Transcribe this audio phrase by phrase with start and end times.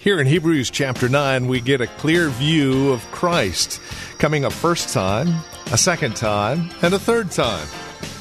[0.00, 3.80] Here in Hebrews chapter 9, we get a clear view of Christ
[4.18, 7.66] coming a first time, a second time, and a third time.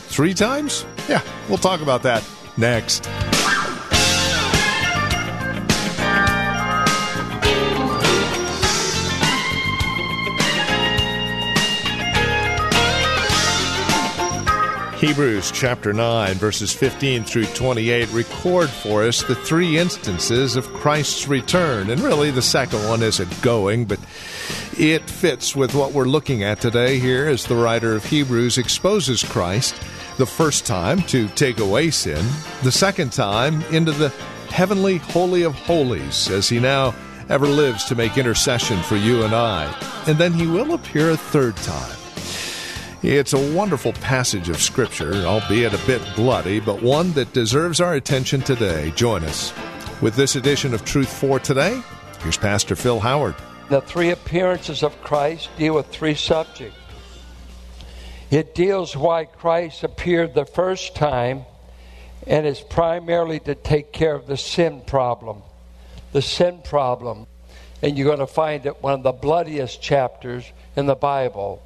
[0.09, 0.87] Three times?
[1.07, 2.27] Yeah, we'll talk about that
[2.57, 3.07] next.
[14.99, 21.27] Hebrews chapter 9, verses 15 through 28 record for us the three instances of Christ's
[21.27, 21.91] return.
[21.91, 23.99] And really, the second one isn't going, but
[24.75, 29.23] it fits with what we're looking at today here as the writer of Hebrews exposes
[29.23, 29.75] Christ
[30.17, 32.25] the first time to take away sin,
[32.63, 34.09] the second time into the
[34.49, 36.95] heavenly Holy of Holies as he now
[37.29, 39.71] ever lives to make intercession for you and I.
[40.07, 41.97] And then he will appear a third time
[43.03, 47.93] it's a wonderful passage of Scripture, albeit a bit bloody, but one that deserves our
[47.93, 48.91] attention today.
[48.95, 49.53] Join us.
[50.01, 51.81] With this edition of Truth for Today,
[52.21, 53.35] here's Pastor Phil Howard.
[53.69, 56.77] The three appearances of Christ deal with three subjects.
[58.31, 61.45] It deals why Christ appeared the first time,
[62.25, 65.43] and is primarily to take care of the sin problem.
[66.11, 67.27] The sin problem.
[67.81, 70.43] And you're going to find it one of the bloodiest chapters
[70.75, 71.61] in the Bible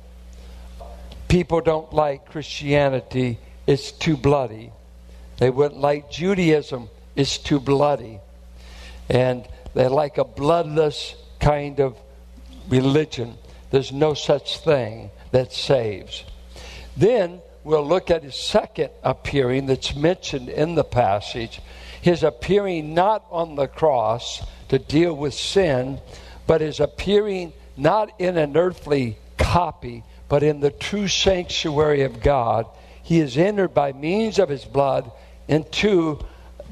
[1.31, 4.69] people don't like Christianity, it's too bloody.
[5.37, 8.19] They wouldn't like Judaism, it's too bloody.
[9.07, 11.95] And they like a bloodless kind of
[12.67, 13.37] religion.
[13.69, 16.25] There's no such thing that saves.
[16.97, 21.61] Then we'll look at his second appearing that's mentioned in the passage.
[22.01, 26.01] His appearing not on the cross to deal with sin,
[26.45, 32.65] but his appearing not in an earthly copy, but in the true sanctuary of God,
[33.03, 35.11] he is entered by means of his blood
[35.49, 36.17] into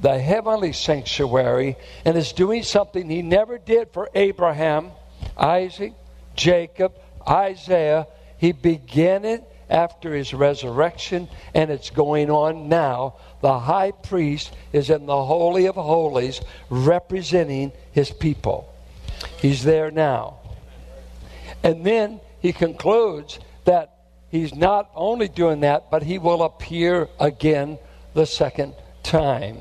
[0.02, 1.75] the heavenly sanctuary
[2.06, 4.92] and is doing something he never did for Abraham,
[5.38, 5.92] Isaac,
[6.38, 6.94] Jacob,
[7.28, 8.08] Isaiah.
[8.38, 13.16] He began it after his resurrection, and it's going on now.
[13.42, 18.74] The high priest is in the Holy of Holies representing his people.
[19.42, 20.38] He's there now.
[21.62, 23.38] And then he concludes
[23.69, 23.94] that
[24.30, 27.78] he's not only doing that, but he will appear again
[28.16, 29.59] the second time.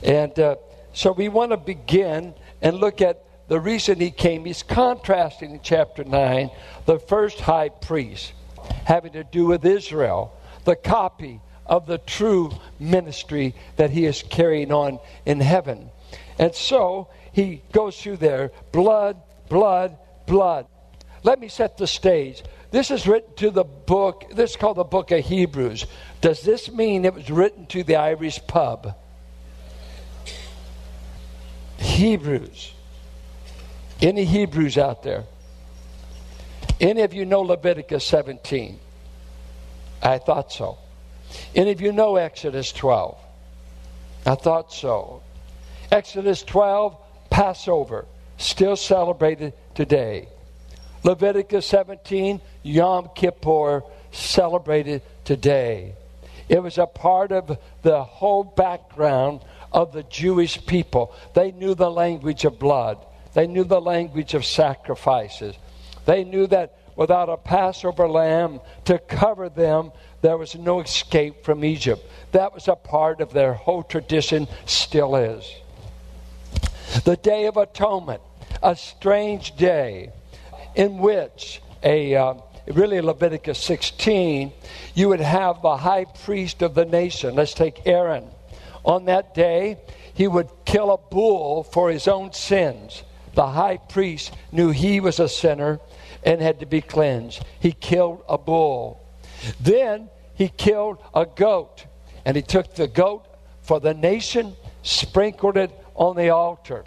[0.00, 0.56] And uh,
[0.92, 4.44] so we want to begin and look at the reason he came.
[4.44, 6.50] He's contrasting in chapter 9
[6.86, 8.32] the first high priest
[8.84, 10.32] having to do with Israel,
[10.64, 15.90] the copy of the true ministry that he is carrying on in heaven.
[16.38, 20.66] And so he goes through there blood, blood, blood.
[21.22, 22.42] Let me set the stage.
[22.70, 25.86] This is written to the book, this is called the book of Hebrews.
[26.20, 28.94] Does this mean it was written to the Irish pub?
[31.76, 32.72] Hebrews.
[34.00, 35.24] Any Hebrews out there?
[36.80, 38.78] Any of you know Leviticus 17?
[40.02, 40.78] I thought so.
[41.54, 43.16] Any of you know Exodus 12?
[44.26, 45.22] I thought so.
[45.90, 46.96] Exodus 12,
[47.30, 48.06] Passover,
[48.38, 50.28] still celebrated today.
[51.04, 53.82] Leviticus 17, Yom Kippur,
[54.12, 55.94] celebrated today.
[56.48, 59.40] It was a part of the whole background
[59.72, 61.14] of the Jewish people.
[61.34, 62.98] They knew the language of blood,
[63.34, 65.56] they knew the language of sacrifices.
[66.04, 71.64] They knew that without a Passover lamb to cover them, there was no escape from
[71.64, 72.04] Egypt.
[72.32, 75.50] That was a part of their whole tradition, still is.
[77.04, 78.20] The Day of Atonement,
[78.62, 80.12] a strange day
[80.74, 82.34] in which a uh,
[82.66, 84.52] really Leviticus 16,
[84.94, 87.34] you would have the high priest of the nation.
[87.34, 88.28] Let's take Aaron.
[88.84, 89.78] On that day,
[90.14, 93.02] he would kill a bull for his own sins.
[93.34, 95.80] The high priest knew he was a sinner
[96.22, 97.42] and had to be cleansed.
[97.60, 99.00] He killed a bull.
[99.60, 101.86] Then he killed a goat,
[102.24, 103.26] and he took the goat
[103.62, 106.84] for the nation, sprinkled it on the altar.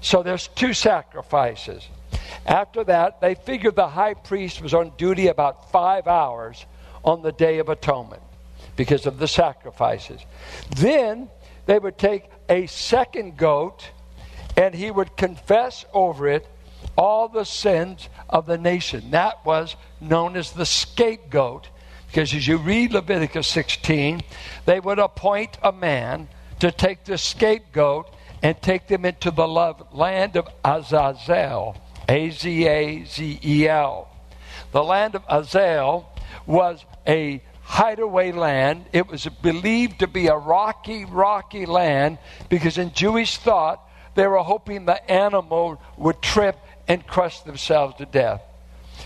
[0.00, 1.88] So there's two sacrifices.
[2.46, 6.64] After that, they figured the high priest was on duty about five hours
[7.04, 8.22] on the Day of Atonement
[8.76, 10.20] because of the sacrifices.
[10.76, 11.30] Then
[11.66, 13.90] they would take a second goat
[14.56, 16.46] and he would confess over it
[16.96, 19.10] all the sins of the nation.
[19.10, 21.68] That was known as the scapegoat.
[22.06, 24.20] Because as you read Leviticus 16,
[24.66, 26.28] they would appoint a man
[26.60, 31.76] to take the scapegoat and take them into the land of Azazel.
[32.08, 34.08] A Z A Z E L.
[34.72, 36.08] The land of Azazel
[36.46, 38.86] was a hideaway land.
[38.92, 42.18] It was believed to be a rocky, rocky land
[42.48, 43.80] because in Jewish thought,
[44.14, 48.42] they were hoping the animal would trip and crush themselves to death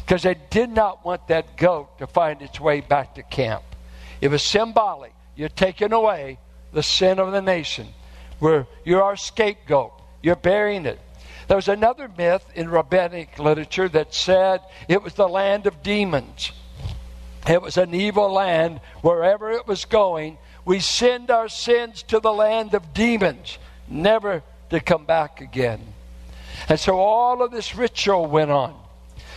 [0.00, 3.62] because they did not want that goat to find its way back to camp.
[4.20, 5.12] It was symbolic.
[5.36, 6.38] You're taking away
[6.72, 7.88] the sin of the nation,
[8.38, 9.92] where you're our scapegoat.
[10.22, 10.98] You're burying it.
[11.48, 16.52] There was another myth in rabbinic literature that said it was the land of demons.
[17.48, 18.80] It was an evil land.
[19.00, 20.36] Wherever it was going,
[20.66, 23.58] we send our sins to the land of demons,
[23.88, 25.80] never to come back again.
[26.68, 28.78] And so all of this ritual went on.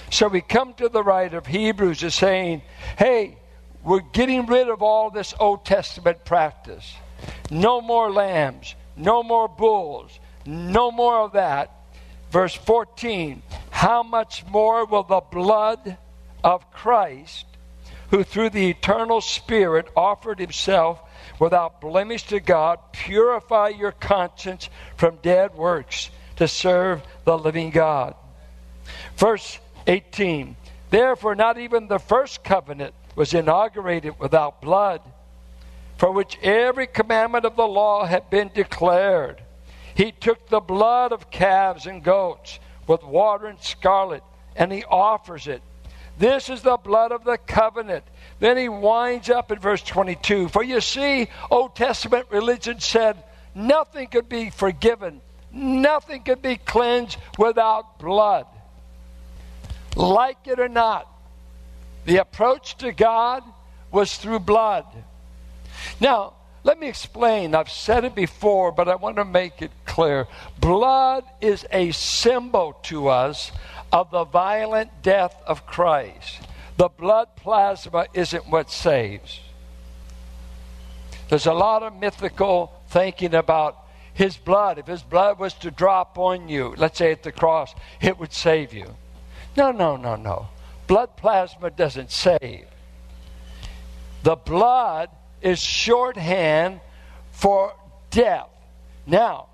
[0.09, 2.63] So we come to the writer of Hebrews is saying,
[2.97, 3.37] hey,
[3.85, 6.93] we're getting rid of all this Old Testament practice.
[7.49, 11.71] No more lambs, no more bulls, no more of that.
[12.31, 15.97] Verse 14, how much more will the blood
[16.45, 17.45] of Christ,
[18.09, 21.01] who through the eternal Spirit offered himself
[21.39, 28.15] without blemish to God, purify your conscience from dead works to serve the living God?
[29.17, 30.55] Verse 18.
[30.89, 35.01] Therefore, not even the first covenant was inaugurated without blood,
[35.97, 39.41] for which every commandment of the law had been declared.
[39.95, 44.23] He took the blood of calves and goats with water and scarlet,
[44.55, 45.61] and he offers it.
[46.17, 48.03] This is the blood of the covenant.
[48.39, 50.49] Then he winds up in verse 22.
[50.49, 53.23] For you see, Old Testament religion said
[53.55, 55.21] nothing could be forgiven,
[55.51, 58.45] nothing could be cleansed without blood.
[59.95, 61.07] Like it or not,
[62.05, 63.43] the approach to God
[63.91, 64.85] was through blood.
[65.99, 66.33] Now,
[66.63, 67.55] let me explain.
[67.55, 70.25] I've said it before, but I want to make it clear.
[70.61, 73.51] Blood is a symbol to us
[73.91, 76.39] of the violent death of Christ.
[76.77, 79.41] The blood plasma isn't what saves.
[81.27, 83.77] There's a lot of mythical thinking about
[84.13, 84.79] his blood.
[84.79, 88.31] If his blood was to drop on you, let's say at the cross, it would
[88.31, 88.95] save you.
[89.57, 90.47] No, no, no, no.
[90.87, 92.65] Blood plasma doesn't save.
[94.23, 95.09] The blood
[95.41, 96.79] is shorthand
[97.31, 97.73] for
[98.09, 98.47] death.
[99.05, 99.47] Now,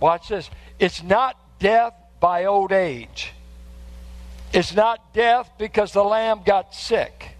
[0.00, 0.50] watch this.
[0.78, 3.32] It's not death by old age.
[4.52, 7.30] It's not death because the lamb got sick.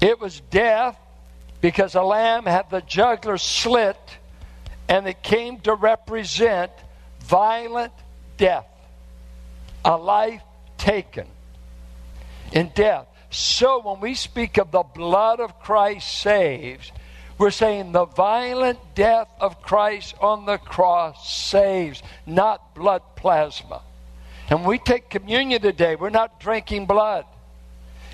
[0.00, 0.96] It was death
[1.60, 3.98] because the lamb had the jugular slit
[4.88, 6.72] and it came to represent
[7.20, 7.92] violent
[8.36, 8.66] death,
[9.84, 10.42] a life
[10.78, 11.26] taken
[12.52, 13.06] in death.
[13.30, 16.90] So when we speak of the blood of Christ saves,
[17.40, 23.80] we're saying the violent death of Christ on the cross saves, not blood plasma.
[24.50, 27.24] And we take communion today, we're not drinking blood.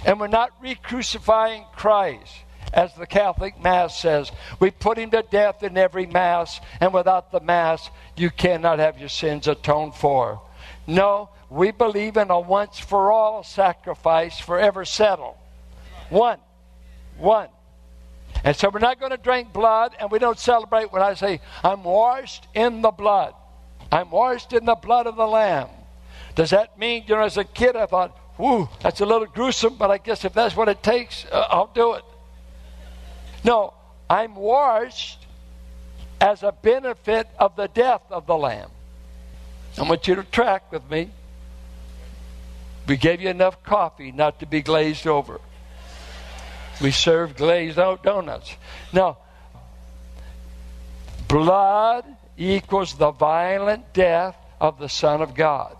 [0.04, 2.32] And we're not re crucifying Christ.
[2.72, 4.30] As the Catholic Mass says,
[4.60, 9.00] we put him to death in every Mass, and without the Mass, you cannot have
[9.00, 10.40] your sins atoned for.
[10.86, 15.34] No, we believe in a once for all sacrifice forever settled.
[16.10, 16.38] One.
[17.16, 17.48] One.
[18.46, 21.40] And so we're not going to drink blood and we don't celebrate when I say,
[21.64, 23.34] I'm washed in the blood.
[23.90, 25.68] I'm washed in the blood of the Lamb.
[26.36, 29.74] Does that mean, you know, as a kid, I thought, whoo, that's a little gruesome,
[29.74, 32.04] but I guess if that's what it takes, uh, I'll do it.
[33.42, 33.74] No,
[34.08, 35.26] I'm washed
[36.20, 38.70] as a benefit of the death of the Lamb.
[39.76, 41.10] I want you to track with me.
[42.86, 45.40] We gave you enough coffee not to be glazed over.
[46.80, 48.54] We serve glazed out donuts.
[48.92, 49.18] Now,
[51.28, 52.04] blood
[52.36, 55.76] equals the violent death of the Son of God.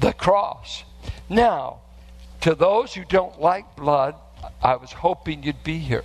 [0.00, 0.84] The cross.
[1.28, 1.80] Now,
[2.42, 4.14] to those who don't like blood,
[4.62, 6.04] I was hoping you'd be here.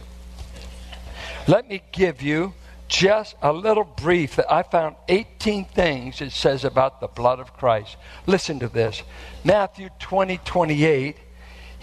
[1.47, 2.53] Let me give you
[2.87, 7.53] just a little brief that I found 18 things it says about the blood of
[7.53, 7.97] Christ.
[8.25, 9.01] Listen to this.
[9.43, 11.15] Matthew 20, 28.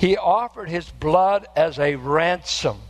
[0.03, 2.81] He offered his blood as a ransom.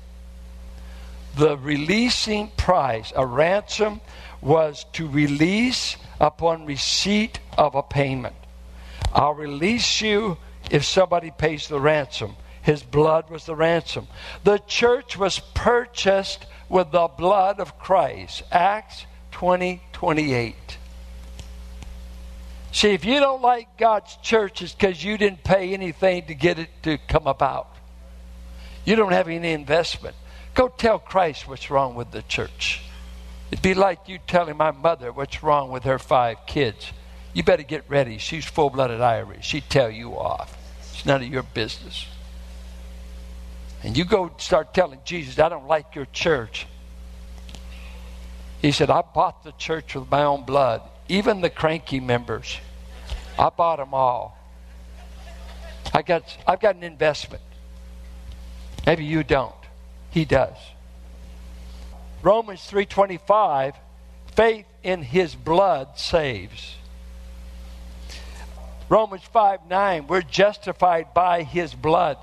[1.37, 4.01] The releasing price, a ransom,
[4.41, 8.35] was to release upon receipt of a payment.
[9.13, 10.39] I'll release you
[10.71, 12.35] if somebody pays the ransom.
[12.63, 14.09] His blood was the ransom.
[14.45, 18.43] The church was purchased with the blood of Christ.
[18.51, 20.79] Acts 20 28.
[22.73, 26.59] See, if you don't like God's church, it's because you didn't pay anything to get
[26.59, 27.69] it to come about.
[28.85, 30.17] You don't have any investment.
[30.55, 32.83] Go tell Christ what's wrong with the church.
[33.51, 36.93] It'd be like you telling my mother what's wrong with her five kids.
[37.35, 38.19] You better get ready.
[38.19, 39.47] She's full blooded Irish.
[39.47, 40.57] She'd tell you off.
[40.93, 42.07] It's none of your business.
[43.83, 46.67] And you go start telling Jesus, I don't like your church.
[48.61, 50.83] He said, I bought the church with my own blood,
[51.13, 52.59] even the cranky members.
[53.39, 54.39] I bought them all.
[55.93, 57.43] I got, I've got an investment.
[58.87, 59.55] Maybe you don't.
[60.09, 60.57] He does.
[62.23, 63.75] Romans 3:25
[64.35, 66.77] faith in his blood saves.
[68.89, 72.17] Romans 5 9, we're justified by his blood.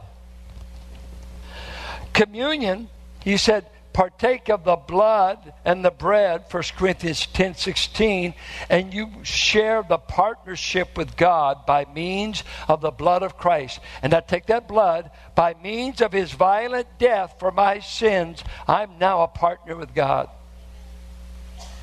[2.12, 2.90] Communion,
[3.24, 8.34] he said, partake of the blood and the bread, 1 Corinthians 10 16,
[8.70, 13.80] and you share the partnership with God by means of the blood of Christ.
[14.02, 18.44] And I take that blood by means of his violent death for my sins.
[18.68, 20.30] I'm now a partner with God.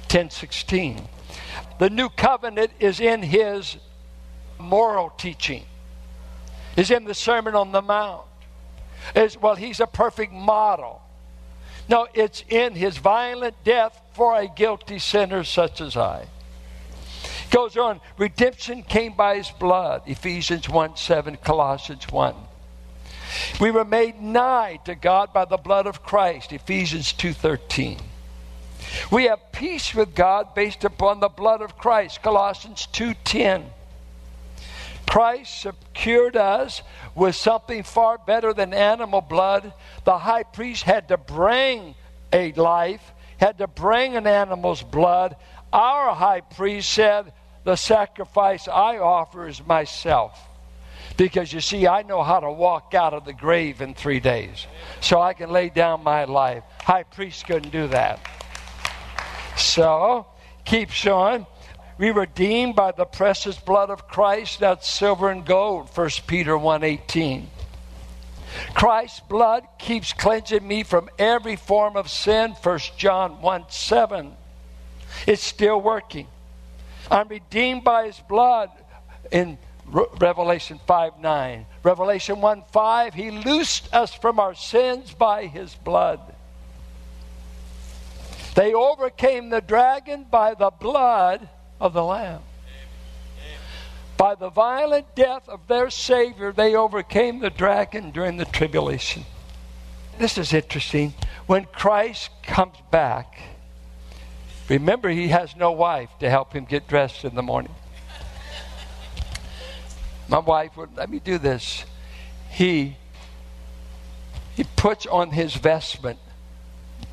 [0.08, 1.08] 10 16.
[1.78, 3.76] The new covenant is in his
[4.58, 5.64] moral teaching,
[6.76, 8.22] is in the Sermon on the Mount.
[9.14, 11.02] Is, well, he's a perfect model
[11.88, 16.26] no, it's in his violent death for a guilty sinner such as I.
[17.50, 20.02] Goes on, redemption came by his blood.
[20.06, 22.34] Ephesians 1 7, Colossians 1.
[23.60, 26.52] We were made nigh to God by the blood of Christ.
[26.52, 28.00] Ephesians 2:13.
[29.10, 32.22] We have peace with God based upon the blood of Christ.
[32.22, 33.72] Colossians 2:10.
[35.08, 36.82] Christ secured us
[37.14, 39.72] with something far better than animal blood.
[40.04, 41.94] The high priest had to bring
[42.32, 45.36] a life, had to bring an animal's blood.
[45.72, 47.32] Our high priest said,
[47.64, 50.38] The sacrifice I offer is myself.
[51.16, 54.66] Because you see, I know how to walk out of the grave in three days.
[55.00, 56.62] So I can lay down my life.
[56.82, 58.20] High priest couldn't do that.
[59.56, 60.26] So,
[60.64, 61.46] keep showing.
[61.98, 66.52] We were redeemed by the precious blood of Christ, that's silver and gold, 1 Peter
[66.52, 67.46] 1.18.
[68.74, 74.32] Christ's blood keeps cleansing me from every form of sin, 1 John 1 7.
[75.26, 76.26] It's still working.
[77.10, 78.70] I'm redeemed by his blood
[79.32, 81.66] in Revelation 5 9.
[81.82, 86.20] Revelation 1 5, he loosed us from our sins by his blood.
[88.54, 91.48] They overcame the dragon by the blood
[91.80, 92.42] of the Lamb.
[94.16, 99.24] By the violent death of their Savior, they overcame the dragon during the tribulation.
[100.18, 101.12] This is interesting.
[101.46, 103.38] When Christ comes back,
[104.68, 107.74] remember he has no wife to help him get dressed in the morning.
[110.28, 111.84] My wife would let me do this.
[112.50, 112.96] He
[114.56, 116.18] he puts on his vestment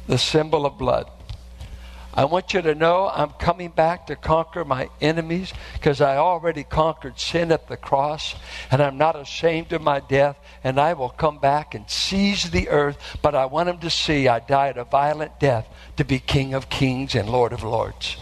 [0.08, 1.10] the symbol of blood.
[2.16, 6.64] I want you to know I'm coming back to conquer my enemies because I already
[6.64, 8.36] conquered sin at the cross
[8.70, 12.70] and I'm not ashamed of my death and I will come back and seize the
[12.70, 13.00] earth.
[13.24, 15.68] But I want them to see I died a violent death
[15.98, 18.18] to be King of kings and Lord of lords.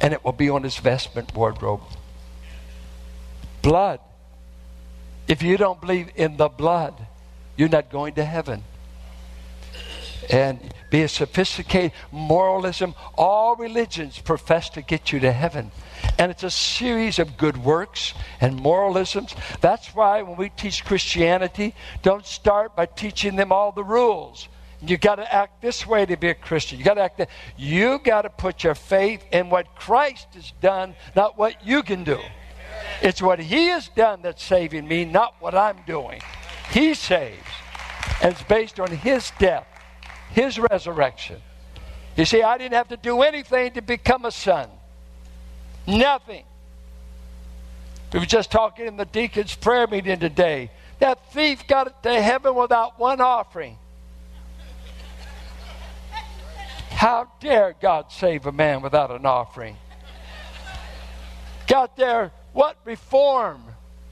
[0.00, 1.82] And it will be on his vestment wardrobe.
[3.60, 3.98] Blood.
[5.26, 6.94] If you don't believe in the blood,
[7.56, 8.62] you're not going to heaven
[10.28, 10.58] and
[10.90, 12.94] be a sophisticated moralism.
[13.16, 15.70] All religions profess to get you to heaven.
[16.18, 19.34] And it's a series of good works and moralisms.
[19.60, 24.48] That's why when we teach Christianity, don't start by teaching them all the rules.
[24.82, 26.78] You got to act this way to be a Christian.
[26.78, 27.28] You got to act that.
[27.56, 32.02] You got to put your faith in what Christ has done, not what you can
[32.02, 32.18] do.
[33.02, 36.22] It's what He has done that's saving me, not what I'm doing.
[36.70, 37.38] He saves.
[38.22, 39.66] And it's based on His death
[40.32, 41.40] his resurrection.
[42.16, 44.68] You see, I didn't have to do anything to become a son.
[45.86, 46.44] Nothing.
[48.12, 50.70] We were just talking in the deacon's prayer meeting today.
[50.98, 53.78] That thief got to heaven without one offering.
[56.90, 59.76] How dare God save a man without an offering?
[61.66, 63.62] Got there, what reform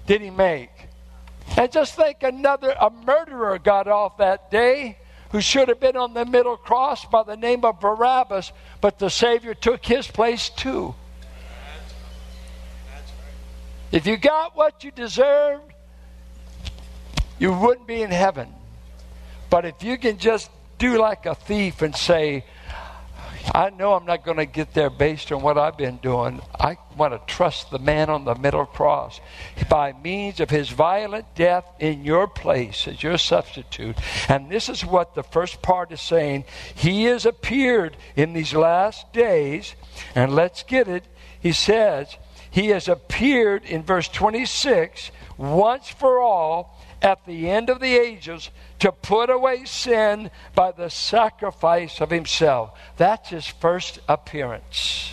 [0.06, 0.70] did he make?
[1.56, 4.96] And just think another, a murderer got off that day
[5.30, 9.10] who should have been on the middle cross by the name of Barabbas, but the
[9.10, 10.94] Savior took his place too.
[13.90, 15.72] If you got what you deserved,
[17.38, 18.48] you wouldn't be in heaven.
[19.50, 22.44] But if you can just do like a thief and say,
[23.54, 26.40] I know I'm not going to get there based on what I've been doing.
[26.58, 29.20] I want to trust the man on the middle cross
[29.68, 33.96] by means of his violent death in your place as your substitute.
[34.28, 36.44] And this is what the first part is saying.
[36.74, 39.74] He has appeared in these last days,
[40.14, 41.04] and let's get it.
[41.40, 42.16] He says,
[42.50, 48.50] He has appeared in verse 26 once for all at the end of the ages
[48.80, 52.78] to put away sin by the sacrifice of himself.
[52.96, 55.12] That's his first appearance.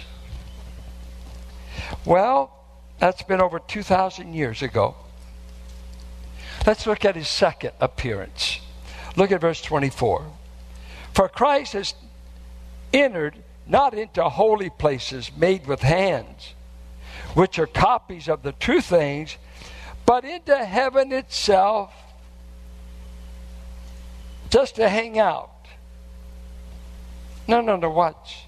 [2.06, 2.52] Well,
[3.00, 4.96] that's been over 2,000 years ago.
[6.66, 8.60] Let's look at his second appearance.
[9.16, 10.26] Look at verse 24.
[11.14, 11.94] For Christ has
[12.92, 13.36] entered
[13.68, 16.54] not into holy places made with hands,
[17.34, 19.38] which are copies of the true things,
[20.06, 21.94] but into heaven itself
[24.50, 25.52] just to hang out.
[27.48, 28.46] No, no, no, watch.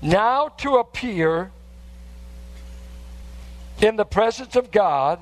[0.00, 1.50] Now to appear
[3.80, 5.20] in the presence of God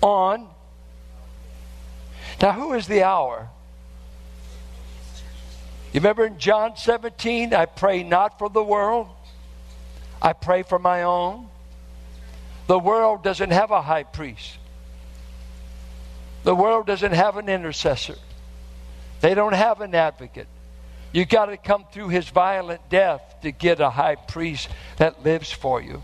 [0.00, 0.48] on.
[2.40, 3.48] Now, who is the hour?
[5.92, 9.08] You remember in John 17, I pray not for the world,
[10.20, 11.48] I pray for my own.
[12.68, 14.58] The world doesn't have a high priest.
[16.44, 18.14] The world doesn't have an intercessor.
[19.20, 20.46] They don't have an advocate.
[21.12, 25.50] You got to come through his violent death to get a high priest that lives
[25.50, 26.02] for you.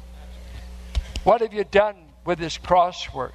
[1.23, 3.33] What have you done with this crossword?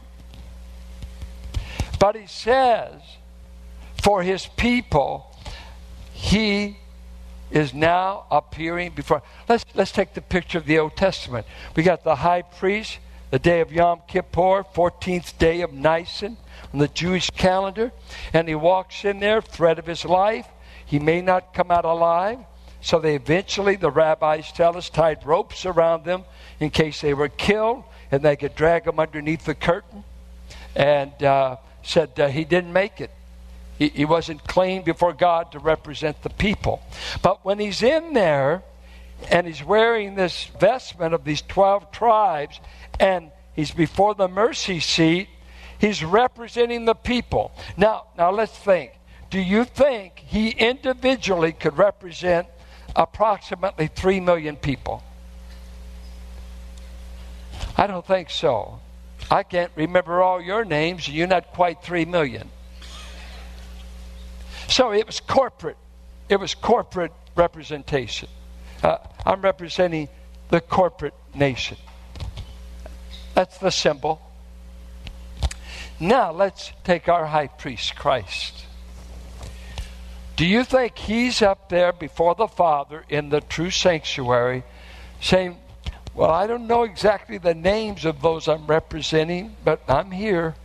[2.00, 3.00] But he says,
[4.02, 5.36] for his people,
[6.14, 6.78] he
[7.52, 9.22] is now appearing before.
[9.48, 11.46] Let's, let's take the picture of the Old Testament.
[11.76, 12.98] We got the high priest,
[13.32, 16.38] the day of Yom Kippur, 14th day of Nisan
[16.74, 17.92] on the Jewish calendar.
[18.34, 20.48] And he walks in there, threat of his life.
[20.86, 22.40] He may not come out alive.
[22.82, 26.24] So they eventually, the rabbis tell us, tied ropes around them
[26.60, 30.04] in case they were killed and they could drag him underneath the curtain.
[30.76, 33.12] And uh, said uh, he didn't make it.
[33.78, 36.82] He, he wasn't clean before God to represent the people.
[37.22, 38.64] But when he's in there
[39.30, 42.60] and he's wearing this vestment of these 12 tribes
[43.00, 45.30] and he's before the mercy seat,
[45.80, 47.54] He's representing the people.
[47.78, 48.92] Now, now let's think.
[49.30, 52.48] Do you think he individually could represent
[52.96, 55.02] approximately 3 million people?
[57.78, 58.82] I don't think so.
[59.32, 62.50] I can't remember all your names, and you're not quite 3 million.
[64.68, 65.78] So it was corporate.
[66.28, 68.28] It was corporate representation.
[68.84, 70.10] Uh, I'm representing
[70.50, 71.78] the corporate nation.
[73.34, 74.22] That's the symbol.
[76.00, 78.66] Now let's take our high priest, Christ.
[80.36, 84.64] Do you think he's up there before the Father in the true sanctuary
[85.20, 85.58] saying,
[86.14, 90.56] Well, I don't know exactly the names of those I'm representing, but I'm here.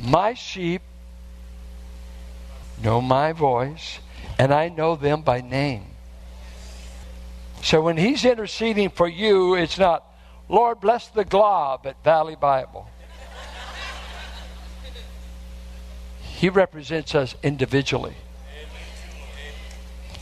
[0.00, 0.80] My sheep
[2.82, 3.98] know my voice,
[4.38, 5.93] and I know them by name.
[7.64, 10.04] So when he's interceding for you, it's not,
[10.50, 12.86] Lord, bless the glob at Valley Bible.
[16.20, 18.16] He represents us individually.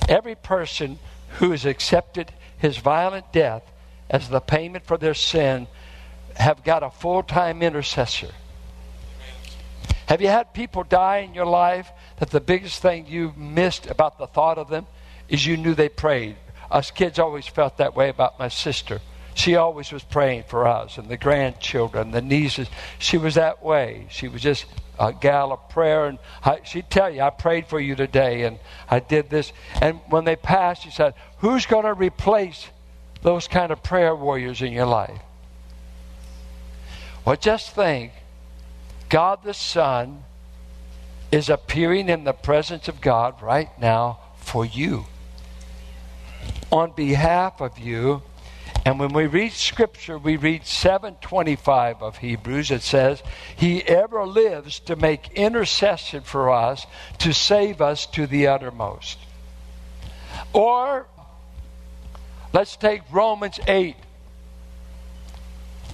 [0.09, 1.01] Every person
[1.39, 3.65] who has accepted his violent death
[4.09, 5.67] as the payment for their sin
[6.37, 8.31] have got a full-time intercessor.
[10.07, 14.19] Have you had people die in your life that the biggest thing you missed about
[14.19, 14.87] the thought of them
[15.29, 16.37] is you knew they prayed?
[16.73, 19.01] Us kids always felt that way about my sister.
[19.35, 22.69] She always was praying for us and the grandchildren, the nieces.
[22.99, 24.07] She was that way.
[24.11, 24.67] She was just
[24.99, 28.59] a gal of prayer, and I, she'd tell you, I prayed for you today, and
[28.91, 29.53] I did this.
[29.81, 32.69] And when they passed, she said, Who's going to replace
[33.23, 35.21] those kind of prayer warriors in your life?
[37.25, 38.13] Well, just think
[39.09, 40.25] God the Son
[41.31, 45.07] is appearing in the presence of God right now for you,
[46.73, 48.23] on behalf of you
[48.85, 52.73] and when we read scripture, we read 725 of Hebrews.
[52.73, 53.23] It says,
[53.55, 56.87] He ever lives to make intercession for us
[57.19, 59.19] to save us to the uttermost.
[60.53, 61.07] Or,
[62.53, 63.95] let's take Romans 8.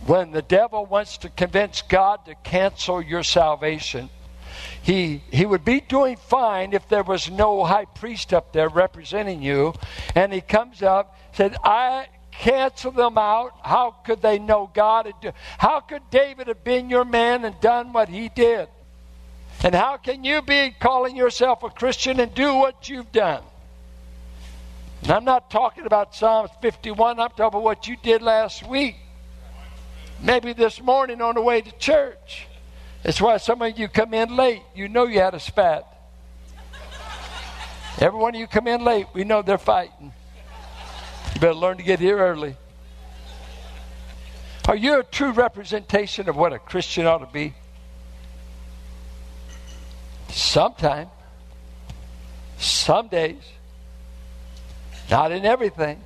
[0.07, 4.09] When the devil wants to convince God to cancel your salvation,
[4.83, 9.43] he, he would be doing fine if there was no high priest up there representing
[9.43, 9.75] you.
[10.15, 13.53] And he comes up, said, I cancel them out.
[13.63, 15.13] How could they know God?
[15.59, 18.69] How could David have been your man and done what he did?
[19.63, 23.43] And how can you be calling yourself a Christian and do what you've done?
[25.03, 28.97] And I'm not talking about Psalms 51, I'm talking about what you did last week.
[30.21, 32.47] Maybe this morning on the way to church.
[33.09, 34.61] That's why some of you come in late.
[34.75, 35.87] You know you had a spat.
[37.99, 40.13] Every one of you come in late, we know they're fighting.
[41.35, 42.55] You better learn to get here early.
[44.69, 47.55] Are you a true representation of what a Christian ought to be?
[50.29, 51.09] Sometime.
[52.59, 53.43] Some days.
[55.11, 55.99] Not in everything.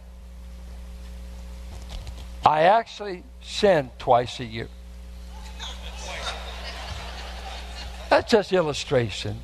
[2.47, 4.69] I actually sin twice a year.
[8.13, 9.39] That's just illustration.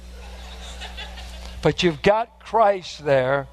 [1.62, 3.48] But you've got Christ there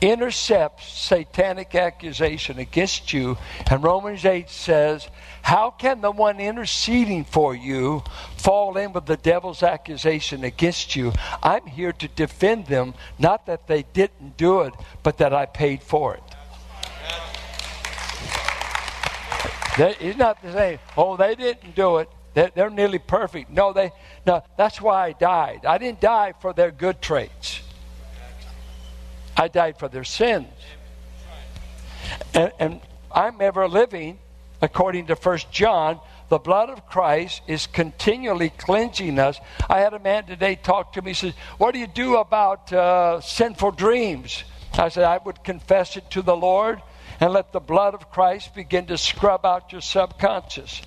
[0.00, 3.38] intercepts satanic accusation against you.
[3.70, 5.06] And Romans 8 says,
[5.42, 8.02] How can the one interceding for you
[8.36, 11.12] fall in with the devil's accusation against you?
[11.40, 15.84] I'm here to defend them, not that they didn't do it, but that I paid
[15.84, 16.22] for it.
[20.00, 22.10] he's not saying, Oh, they didn't do it.
[22.36, 23.48] They're, they're nearly perfect.
[23.48, 23.92] No, they.
[24.26, 25.64] No, that's why I died.
[25.64, 27.62] I didn't die for their good traits.
[29.34, 30.52] I died for their sins.
[32.34, 34.18] And, and I'm ever living,
[34.60, 39.40] according to First John, the blood of Christ is continually cleansing us.
[39.70, 41.12] I had a man today talk to me.
[41.12, 44.44] He says, What do you do about uh, sinful dreams?
[44.74, 46.82] I said, I would confess it to the Lord
[47.18, 50.82] and let the blood of Christ begin to scrub out your subconscious.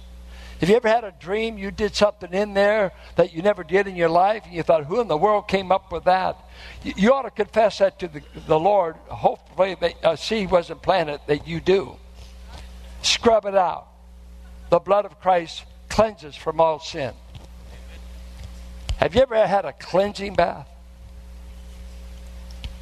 [0.59, 3.87] Have you ever had a dream you did something in there that you never did
[3.87, 6.37] in your life and you thought, who in the world came up with that?
[6.83, 8.95] You, you ought to confess that to the, the Lord.
[9.07, 11.95] Hopefully, a seed wasn't planted that you do.
[13.03, 13.87] Scrub it out.
[14.69, 17.13] The blood of Christ cleanses from all sin.
[18.97, 20.67] Have you ever had a cleansing bath?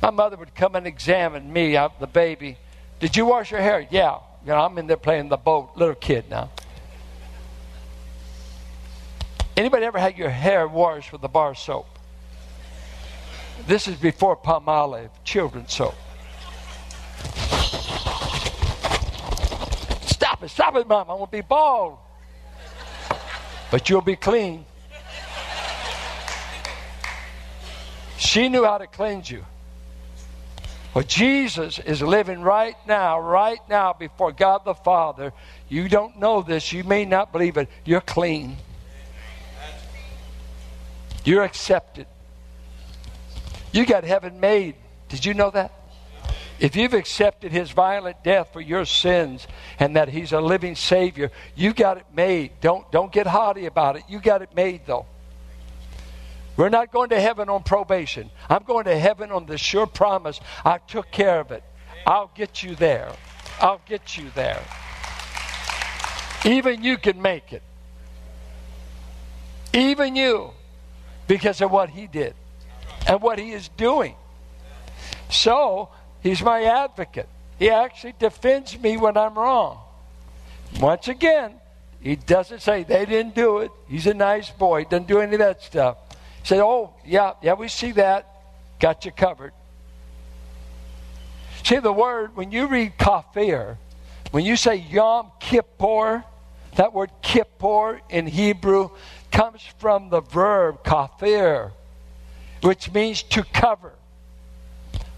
[0.02, 2.58] My mother would come and examine me, uh, the baby.
[3.00, 3.88] Did you wash your hair?
[3.92, 4.18] Yeah.
[4.44, 6.50] You know, I'm in there playing the boat, little kid now.
[9.58, 11.88] Anybody ever had your hair washed with a bar soap?
[13.66, 15.96] This is before Palmolive, children's soap.
[20.06, 21.10] Stop it, stop it, Mom.
[21.10, 21.98] I won't be bald.
[23.72, 24.64] But you'll be clean.
[28.20, 29.44] She knew how to cleanse you.
[30.94, 35.34] Well, Jesus is living right now, right now before God the Father.
[35.68, 36.72] You don't know this.
[36.72, 37.70] You may not believe it.
[37.86, 38.58] You're clean.
[41.28, 42.08] You're accepted.
[43.74, 44.76] You got heaven made.
[45.10, 45.74] Did you know that?
[46.58, 49.46] If you've accepted his violent death for your sins
[49.78, 52.52] and that he's a living savior, you got it made.
[52.62, 54.04] Don't don't get haughty about it.
[54.08, 55.06] You got it made though.
[56.56, 58.30] We're not going to heaven on probation.
[58.50, 61.62] I'm going to heaven on the sure promise I took care of it.
[62.06, 63.12] I'll get you there.
[63.60, 64.64] I'll get you there.
[66.46, 67.64] Even you can make it.
[69.74, 70.54] Even you
[71.28, 72.34] because of what he did
[73.08, 74.16] and what he is doing.
[75.30, 75.90] So,
[76.22, 77.28] he's my advocate.
[77.60, 79.80] He actually defends me when I'm wrong.
[80.80, 81.54] Once again,
[82.00, 83.72] he doesn't say they didn't do it.
[83.90, 84.84] He's a nice boy.
[84.84, 85.98] Doesn't do any of that stuff.
[86.42, 88.28] He said, Oh, yeah, yeah, we see that.
[88.80, 89.54] Got you covered.
[91.64, 93.78] See the word, when you read kafir,
[94.32, 96.24] when you say Yom Kippur,
[96.76, 98.92] that word Kippur in Hebrew
[99.38, 101.72] comes from the verb kafir,
[102.64, 103.94] which means to cover.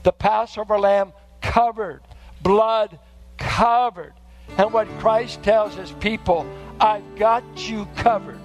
[0.04, 2.02] The Passover lamb covered,
[2.44, 3.00] blood
[3.38, 4.12] covered.
[4.58, 6.46] And what Christ tells his people,
[6.82, 8.42] I've got you covered.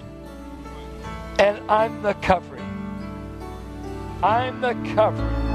[1.41, 2.63] And I'm the covering.
[4.23, 5.54] I'm the covering.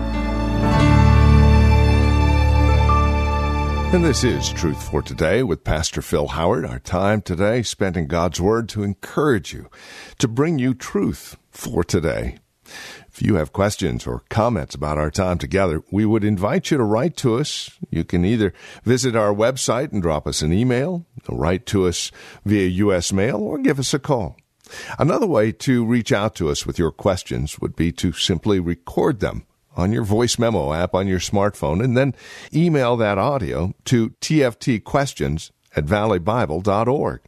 [3.92, 6.64] And this is Truth for Today with Pastor Phil Howard.
[6.64, 9.68] Our time today spent in God's Word to encourage you,
[10.20, 12.38] to bring you truth for today.
[13.08, 16.84] If you have questions or comments about our time together, we would invite you to
[16.84, 17.72] write to us.
[17.90, 22.12] You can either visit our website and drop us an email, write to us
[22.46, 23.12] via U.S.
[23.12, 24.38] mail, or give us a call.
[25.00, 29.20] Another way to reach out to us with your questions would be to simply record
[29.20, 32.14] them on your voice memo app on your smartphone and then
[32.54, 37.22] email that audio to tftquestions at valleybible.org.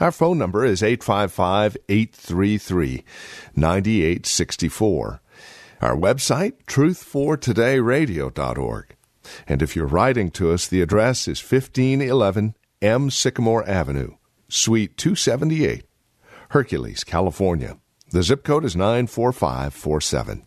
[0.00, 3.04] Our phone number is 855 833
[3.54, 5.20] 9864.
[5.80, 8.96] Our website, truthfortodayradio.org.
[9.46, 13.10] And if you're writing to us, the address is 1511 M.
[13.10, 14.14] Sycamore Avenue,
[14.48, 15.84] Suite 278,
[16.50, 17.76] Hercules, California.
[18.10, 20.46] The zip code is 94547.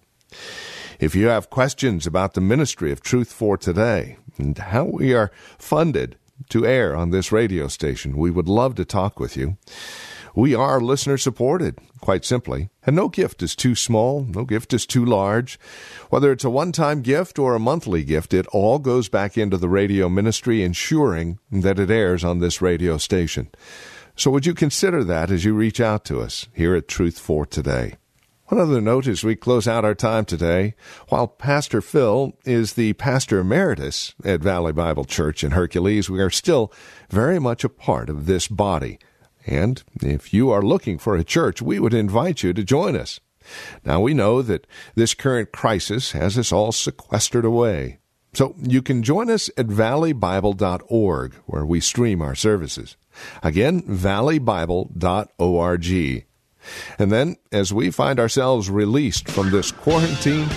[1.01, 5.31] If you have questions about the ministry of Truth for Today and how we are
[5.57, 6.15] funded
[6.49, 9.57] to air on this radio station, we would love to talk with you.
[10.35, 14.85] We are listener supported, quite simply, and no gift is too small, no gift is
[14.85, 15.59] too large.
[16.11, 19.57] Whether it's a one time gift or a monthly gift, it all goes back into
[19.57, 23.49] the radio ministry, ensuring that it airs on this radio station.
[24.15, 27.47] So would you consider that as you reach out to us here at Truth for
[27.47, 27.95] Today?
[28.51, 30.75] One other note as we close out our time today,
[31.07, 36.29] while Pastor Phil is the pastor emeritus at Valley Bible Church in Hercules, we are
[36.29, 36.69] still
[37.09, 38.99] very much a part of this body.
[39.47, 43.21] And if you are looking for a church, we would invite you to join us.
[43.85, 47.99] Now we know that this current crisis has us all sequestered away.
[48.33, 52.97] So you can join us at valleybible.org where we stream our services.
[53.43, 56.25] Again, valleybible.org.
[56.99, 60.47] And then, as we find ourselves released from this quarantine,